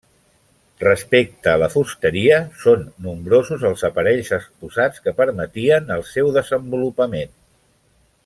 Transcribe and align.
Respecte 0.83 1.49
a 1.51 1.57
la 1.63 1.67
fusteria, 1.73 2.39
són 2.63 2.87
nombrosos 3.09 3.67
els 3.71 3.85
aparells 3.91 4.33
exposats 4.39 5.05
que 5.05 5.15
permetien 5.21 5.95
el 5.99 6.03
seu 6.15 6.33
desenvolupament. 6.41 7.37